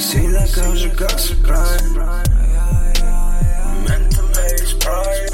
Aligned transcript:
си 0.00 0.28
да 0.28 0.44
кажа 0.54 0.92
как 0.96 1.20
се 1.20 1.42
прави. 1.42 1.78
Мента 3.88 4.22
ме 4.22 4.64
изправи. 4.64 5.26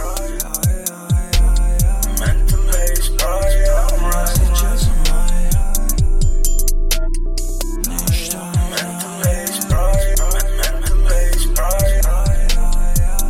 Мента 2.20 2.56
ме 2.56 2.84
изправи. 3.00 3.56
Мрази, 4.02 4.40
че 4.54 4.84
съм 4.84 4.94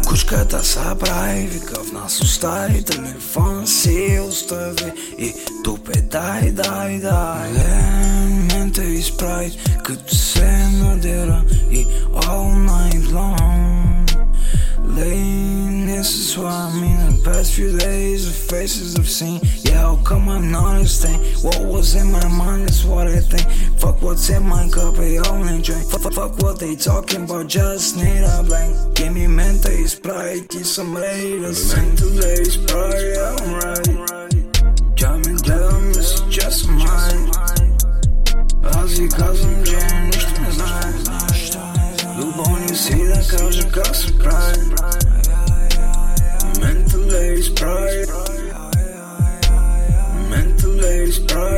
Кучката 0.06 0.64
са 0.64 0.96
прави, 1.00 1.46
вика 1.46 1.84
в 1.84 1.92
нас 1.92 2.20
остави 2.20 2.84
Телефон 2.84 3.66
си 3.66 4.20
остави 4.28 4.92
и 5.18 5.34
тупе 5.64 6.00
дай, 6.00 6.50
дай, 6.50 7.00
дай. 7.00 7.52
Лен 7.52 8.13
days 8.74 9.08
pride. 9.08 9.56
Could 9.84 10.04
December 10.06 11.00
dera 11.00 11.44
i 11.70 12.26
all 12.26 12.54
night 12.54 13.04
long. 13.10 14.06
Laying, 14.82 15.86
this 15.86 16.14
is 16.14 16.38
what 16.38 16.52
I 16.52 16.72
mean. 16.80 17.16
The 17.16 17.22
past 17.24 17.54
few 17.54 17.78
days, 17.78 18.26
the 18.26 18.54
faces 18.54 18.96
I've 18.96 19.08
seen. 19.08 19.40
Yeah, 19.62 19.80
how 19.80 19.96
come 20.04 20.28
I'm 20.28 20.50
not 20.50 20.82
a 20.82 20.86
stain? 20.86 21.20
What 21.42 21.60
was 21.60 21.94
in 21.94 22.12
my 22.12 22.28
mind 22.28 22.68
is 22.68 22.84
what 22.84 23.06
I 23.06 23.20
think. 23.20 23.48
Fuck 23.78 24.02
what's 24.02 24.28
in 24.28 24.46
my 24.46 24.68
cup, 24.68 24.98
I 24.98 25.16
only 25.30 25.62
drink. 25.62 25.84
F 25.92 26.02
Fuck 26.14 26.38
what 26.42 26.58
they 26.58 26.76
talking 26.76 27.24
about, 27.24 27.46
just 27.46 27.96
need 27.96 28.22
a 28.22 28.42
blank. 28.42 28.94
Give 28.94 29.12
me 29.12 29.26
mental 29.26 29.72
pride, 30.02 30.48
get 30.48 30.66
some 30.66 30.94
later 30.94 31.54
Sing. 31.54 31.96
Today's 31.96 32.56
pride, 32.56 33.16
I'm 33.16 33.54
right. 33.54 34.23
każdy 38.94 39.08
każdym 39.08 39.54
dniem 39.54 40.04
nikt 40.04 40.40
nie 40.40 40.52
zna 40.52 40.80
Lub 42.18 42.48
on 42.48 42.62
jest 42.62 42.90
ile 42.90 43.22
każdy 43.30 43.70
kasy 43.70 44.12
pride 44.12 44.74
Mental 46.60 47.00
ladies 47.00 47.50
pride. 47.50 48.12
Mental 50.30 50.70
ladies 50.70 51.18
pride. 51.18 51.53